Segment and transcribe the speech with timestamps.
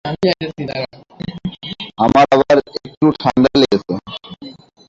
[1.97, 2.55] আমার আবার
[2.79, 3.93] একটু ঠাণ্ডা লেগেছে।